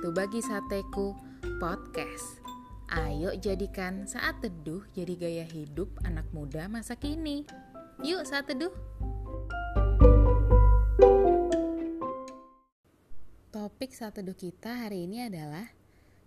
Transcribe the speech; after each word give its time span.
Berbagi 0.00 0.40
Sateku 0.40 1.12
Podcast. 1.60 2.40
Ayo 2.88 3.36
jadikan 3.36 4.08
saat 4.08 4.40
teduh 4.40 4.80
jadi 4.96 5.12
gaya 5.12 5.44
hidup 5.44 5.92
anak 6.08 6.24
muda 6.32 6.64
masa 6.72 6.96
kini. 6.96 7.44
Yuk 8.00 8.24
saat 8.24 8.48
teduh. 8.48 8.72
Topik 13.52 13.92
saat 13.92 14.16
teduh 14.16 14.32
kita 14.32 14.88
hari 14.88 15.04
ini 15.04 15.28
adalah 15.28 15.68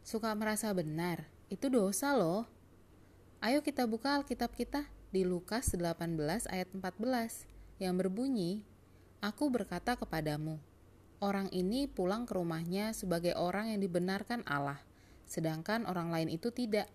Suka 0.06 0.30
merasa 0.38 0.70
benar, 0.72 1.26
itu 1.50 1.66
dosa 1.66 2.14
loh. 2.14 2.46
Ayo 3.42 3.66
kita 3.66 3.90
buka 3.90 4.22
Alkitab 4.22 4.54
kita 4.54 4.86
di 5.10 5.26
Lukas 5.26 5.74
18 5.74 5.90
ayat 6.46 6.70
14 6.78 7.50
yang 7.82 7.98
berbunyi 7.98 8.62
Aku 9.20 9.52
berkata 9.52 10.00
kepadamu, 10.00 10.64
orang 11.20 11.52
ini 11.52 11.88
pulang 11.88 12.24
ke 12.24 12.36
rumahnya 12.36 12.96
sebagai 12.96 13.36
orang 13.36 13.76
yang 13.76 13.80
dibenarkan 13.84 14.44
Allah, 14.48 14.80
sedangkan 15.28 15.84
orang 15.88 16.12
lain 16.12 16.30
itu 16.32 16.52
tidak. 16.52 16.88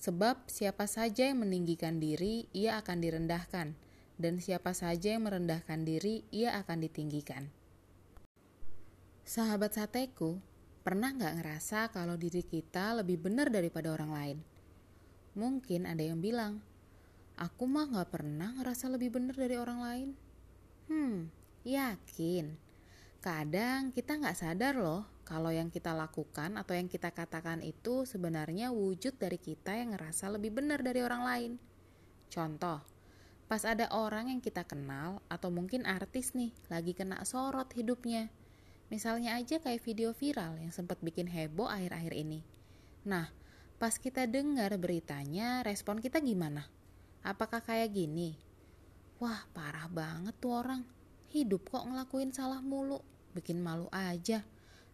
Sebab 0.00 0.48
siapa 0.48 0.88
saja 0.88 1.28
yang 1.28 1.44
meninggikan 1.44 2.00
diri, 2.00 2.48
ia 2.56 2.80
akan 2.80 3.04
direndahkan, 3.04 3.76
dan 4.16 4.34
siapa 4.40 4.72
saja 4.72 5.12
yang 5.12 5.28
merendahkan 5.28 5.84
diri, 5.84 6.24
ia 6.32 6.56
akan 6.56 6.78
ditinggikan. 6.80 7.52
Sahabat 9.26 9.76
sateku, 9.76 10.40
pernah 10.80 11.12
nggak 11.12 11.42
ngerasa 11.42 11.92
kalau 11.92 12.16
diri 12.16 12.40
kita 12.40 12.96
lebih 13.04 13.20
benar 13.20 13.52
daripada 13.52 13.92
orang 13.92 14.10
lain? 14.10 14.38
Mungkin 15.36 15.84
ada 15.84 16.00
yang 16.00 16.18
bilang, 16.18 16.64
aku 17.36 17.68
mah 17.68 17.86
nggak 17.92 18.10
pernah 18.10 18.56
ngerasa 18.56 18.88
lebih 18.88 19.14
benar 19.14 19.36
dari 19.36 19.56
orang 19.60 19.78
lain. 19.84 20.08
Hmm, 20.88 21.30
Yakin. 21.62 22.69
Kadang 23.20 23.92
kita 23.92 24.16
nggak 24.16 24.32
sadar 24.32 24.80
loh 24.80 25.04
kalau 25.28 25.52
yang 25.52 25.68
kita 25.68 25.92
lakukan 25.92 26.56
atau 26.56 26.72
yang 26.72 26.88
kita 26.88 27.12
katakan 27.12 27.60
itu 27.60 28.08
sebenarnya 28.08 28.72
wujud 28.72 29.20
dari 29.20 29.36
kita 29.36 29.76
yang 29.76 29.92
ngerasa 29.92 30.32
lebih 30.32 30.56
benar 30.56 30.80
dari 30.80 31.04
orang 31.04 31.28
lain. 31.28 31.52
Contoh, 32.32 32.80
pas 33.44 33.60
ada 33.68 33.92
orang 33.92 34.32
yang 34.32 34.40
kita 34.40 34.64
kenal 34.64 35.20
atau 35.28 35.52
mungkin 35.52 35.84
artis 35.84 36.32
nih 36.32 36.48
lagi 36.72 36.96
kena 36.96 37.20
sorot 37.28 37.68
hidupnya. 37.76 38.32
Misalnya 38.88 39.36
aja 39.36 39.60
kayak 39.60 39.84
video 39.84 40.16
viral 40.16 40.56
yang 40.56 40.72
sempat 40.72 40.96
bikin 41.04 41.28
heboh 41.28 41.68
akhir-akhir 41.68 42.16
ini. 42.16 42.40
Nah, 43.04 43.28
pas 43.76 44.00
kita 44.00 44.24
dengar 44.32 44.72
beritanya, 44.80 45.60
respon 45.60 46.00
kita 46.00 46.24
gimana? 46.24 46.72
Apakah 47.20 47.60
kayak 47.60 47.92
gini? 47.92 48.32
Wah, 49.20 49.44
parah 49.52 49.92
banget 49.92 50.32
tuh 50.40 50.56
orang 50.56 50.99
Hidup 51.30 51.70
kok 51.70 51.86
ngelakuin 51.86 52.34
salah 52.34 52.58
mulu, 52.58 52.98
bikin 53.38 53.62
malu 53.62 53.86
aja. 53.94 54.42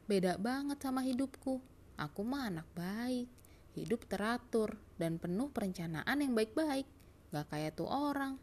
Beda 0.04 0.36
banget 0.36 0.76
sama 0.84 1.00
hidupku. 1.00 1.64
Aku 1.96 2.28
mah 2.28 2.52
anak 2.52 2.68
baik, 2.76 3.24
hidup 3.72 4.04
teratur, 4.04 4.76
dan 5.00 5.16
penuh 5.16 5.48
perencanaan 5.48 6.20
yang 6.20 6.36
baik-baik. 6.36 6.84
Gak 7.32 7.48
kayak 7.48 7.80
tuh 7.80 7.88
orang. 7.88 8.36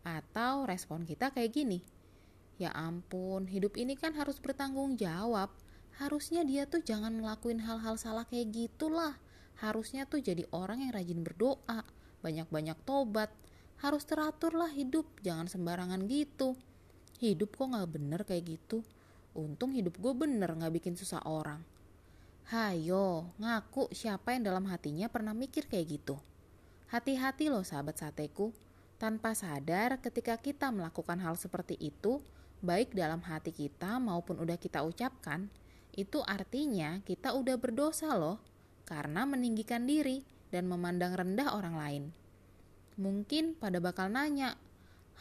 Atau 0.00 0.64
respon 0.64 1.04
kita 1.04 1.28
kayak 1.28 1.52
gini. 1.52 1.84
Ya 2.56 2.72
ampun, 2.72 3.44
hidup 3.44 3.76
ini 3.76 4.00
kan 4.00 4.16
harus 4.16 4.40
bertanggung 4.40 4.96
jawab. 4.96 5.52
Harusnya 6.00 6.40
dia 6.40 6.64
tuh 6.64 6.80
jangan 6.80 7.20
ngelakuin 7.20 7.60
hal-hal 7.60 8.00
salah 8.00 8.24
kayak 8.24 8.48
gitulah. 8.48 9.20
Harusnya 9.60 10.08
tuh 10.08 10.24
jadi 10.24 10.48
orang 10.56 10.88
yang 10.88 10.96
rajin 10.96 11.20
berdoa, 11.20 11.84
banyak-banyak 12.24 12.80
tobat. 12.88 13.28
Harus 13.84 14.08
teratur 14.08 14.56
lah 14.56 14.72
hidup, 14.72 15.04
jangan 15.20 15.52
sembarangan 15.52 16.08
gitu 16.08 16.56
hidup 17.20 17.52
kok 17.52 17.76
gak 17.76 17.90
bener 17.92 18.20
kayak 18.24 18.56
gitu. 18.56 18.80
Untung 19.36 19.76
hidup 19.76 20.00
gue 20.00 20.12
bener 20.16 20.50
gak 20.56 20.72
bikin 20.72 20.96
susah 20.96 21.20
orang. 21.28 21.60
Hayo 22.50 23.30
ngaku 23.38 23.92
siapa 23.94 24.34
yang 24.34 24.48
dalam 24.48 24.66
hatinya 24.66 25.06
pernah 25.06 25.36
mikir 25.36 25.68
kayak 25.68 26.00
gitu. 26.00 26.16
Hati-hati 26.90 27.52
loh 27.52 27.62
sahabat 27.62 28.00
sateku. 28.00 28.50
Tanpa 28.98 29.32
sadar 29.32 30.02
ketika 30.02 30.36
kita 30.36 30.68
melakukan 30.68 31.16
hal 31.24 31.38
seperti 31.38 31.78
itu 31.78 32.20
baik 32.60 32.92
dalam 32.92 33.24
hati 33.24 33.48
kita 33.48 33.96
maupun 33.96 34.36
udah 34.36 34.60
kita 34.60 34.84
ucapkan 34.84 35.48
itu 35.96 36.20
artinya 36.28 37.00
kita 37.08 37.32
udah 37.32 37.56
berdosa 37.56 38.16
loh. 38.16 38.40
Karena 38.88 39.22
meninggikan 39.22 39.86
diri 39.86 40.26
dan 40.50 40.66
memandang 40.66 41.14
rendah 41.14 41.54
orang 41.54 41.76
lain. 41.78 42.04
Mungkin 42.98 43.54
pada 43.54 43.78
bakal 43.78 44.10
nanya, 44.10 44.58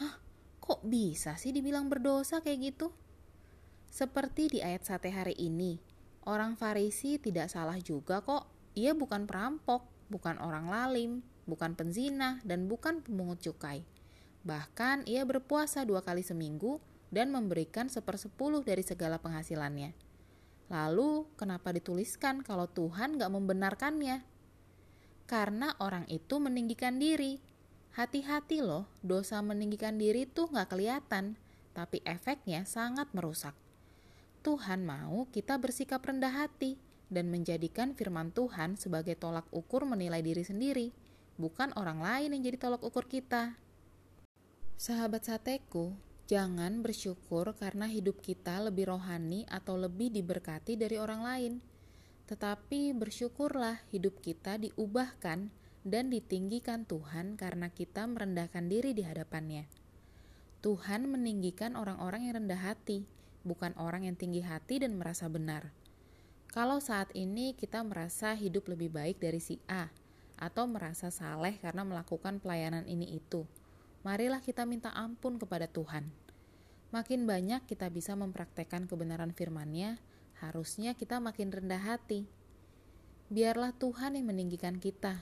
"Hah, 0.01 0.17
Kok 0.69 0.85
bisa 0.85 1.34
sih 1.34 1.50
dibilang 1.50 1.90
berdosa 1.90 2.46
kayak 2.46 2.59
gitu? 2.62 2.94
Seperti 3.90 4.53
di 4.53 4.59
ayat 4.62 4.85
sate 4.85 5.09
hari 5.09 5.34
ini, 5.34 5.81
orang 6.30 6.53
Farisi 6.53 7.18
tidak 7.18 7.50
salah 7.50 7.81
juga 7.81 8.22
kok. 8.22 8.46
Ia 8.78 8.94
bukan 8.94 9.25
perampok, 9.25 9.90
bukan 10.13 10.38
orang 10.38 10.69
lalim, 10.69 11.25
bukan 11.50 11.74
penzina, 11.74 12.38
dan 12.46 12.69
bukan 12.69 13.02
pemungut 13.02 13.41
cukai. 13.41 13.81
Bahkan 14.46 15.09
ia 15.09 15.25
berpuasa 15.25 15.90
dua 15.90 16.06
kali 16.06 16.22
seminggu 16.22 16.78
dan 17.09 17.34
memberikan 17.34 17.90
sepersepuluh 17.90 18.62
dari 18.62 18.86
segala 18.86 19.18
penghasilannya. 19.18 19.97
Lalu, 20.69 21.34
kenapa 21.34 21.74
dituliskan 21.74 22.46
kalau 22.46 22.69
Tuhan 22.69 23.18
gak 23.18 23.34
membenarkannya? 23.34 24.22
Karena 25.25 25.74
orang 25.81 26.06
itu 26.13 26.38
meninggikan 26.38 27.01
diri, 27.01 27.41
Hati-hati 27.97 28.61
loh, 28.61 28.85
dosa 29.01 29.41
meninggikan 29.41 29.97
diri 29.97 30.29
tuh 30.29 30.50
nggak 30.53 30.69
kelihatan, 30.69 31.33
tapi 31.73 32.03
efeknya 32.05 32.67
sangat 32.67 33.09
merusak. 33.17 33.57
Tuhan 34.45 34.85
mau 34.85 35.25
kita 35.33 35.59
bersikap 35.59 36.00
rendah 36.05 36.31
hati 36.31 36.79
dan 37.09 37.27
menjadikan 37.33 37.97
firman 37.97 38.29
Tuhan 38.31 38.77
sebagai 38.77 39.17
tolak 39.17 39.50
ukur 39.50 39.83
menilai 39.83 40.22
diri 40.22 40.45
sendiri, 40.45 40.94
bukan 41.35 41.73
orang 41.75 42.00
lain 42.00 42.38
yang 42.38 42.44
jadi 42.45 42.57
tolak 42.61 42.85
ukur 42.85 43.09
kita. 43.09 43.57
Sahabat 44.79 45.27
sateku, 45.27 45.91
jangan 46.29 46.79
bersyukur 46.79 47.51
karena 47.57 47.89
hidup 47.89 48.21
kita 48.23 48.63
lebih 48.63 48.94
rohani 48.95 49.44
atau 49.50 49.75
lebih 49.75 50.13
diberkati 50.13 50.79
dari 50.79 50.95
orang 50.95 51.21
lain. 51.25 51.53
Tetapi 52.29 52.94
bersyukurlah 52.95 53.81
hidup 53.91 54.21
kita 54.21 54.61
diubahkan 54.61 55.51
dan 55.88 56.12
ditinggikan 56.12 56.84
Tuhan 56.84 57.40
karena 57.40 57.72
kita 57.72 58.03
merendahkan 58.07 58.67
diri 58.67 58.91
di 58.91 59.03
hadapannya. 59.07 59.67
Tuhan 60.59 61.07
meninggikan 61.07 61.79
orang-orang 61.79 62.28
yang 62.28 62.44
rendah 62.44 62.59
hati, 62.59 63.07
bukan 63.47 63.72
orang 63.79 64.03
yang 64.03 64.19
tinggi 64.19 64.44
hati 64.44 64.84
dan 64.84 65.00
merasa 65.00 65.31
benar. 65.31 65.72
Kalau 66.51 66.84
saat 66.84 67.13
ini 67.16 67.56
kita 67.56 67.79
merasa 67.85 68.35
hidup 68.35 68.68
lebih 68.68 68.91
baik 68.91 69.23
dari 69.23 69.39
si 69.39 69.62
A, 69.69 69.88
atau 70.39 70.68
merasa 70.68 71.12
saleh 71.12 71.59
karena 71.59 71.84
melakukan 71.88 72.39
pelayanan 72.44 72.88
ini 72.88 73.16
itu, 73.16 73.47
marilah 74.03 74.44
kita 74.44 74.63
minta 74.68 74.91
ampun 74.91 75.39
kepada 75.39 75.68
Tuhan. 75.68 76.12
Makin 76.89 77.29
banyak 77.29 77.69
kita 77.69 77.88
bisa 77.94 78.18
mempraktekkan 78.18 78.89
kebenaran 78.89 79.29
firman-Nya, 79.31 80.01
harusnya 80.41 80.97
kita 80.97 81.22
makin 81.22 81.53
rendah 81.53 81.79
hati. 81.79 82.25
Biarlah 83.29 83.78
Tuhan 83.78 84.18
yang 84.18 84.25
meninggikan 84.25 84.81
kita, 84.81 85.22